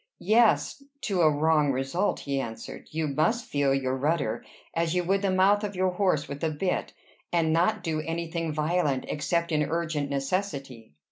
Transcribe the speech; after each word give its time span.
"Yes 0.23 0.81
to 1.01 1.21
a 1.21 1.29
wrong 1.29 1.71
result," 1.71 2.21
he 2.21 2.39
answered. 2.39 2.87
"You 2.89 3.07
must 3.07 3.45
feel 3.45 3.71
your 3.71 3.95
rudder, 3.95 4.43
as 4.73 4.95
you 4.95 5.03
would 5.03 5.21
the 5.21 5.29
mouth 5.29 5.63
of 5.63 5.75
your 5.75 5.91
horse 5.91 6.27
with 6.27 6.39
the 6.39 6.49
bit, 6.49 6.91
and 7.31 7.53
not 7.53 7.83
do 7.83 8.01
any 8.01 8.25
thing 8.31 8.51
violent, 8.51 9.05
except 9.07 9.51
in 9.51 9.61
urgent 9.61 10.09
necessity." 10.09 10.95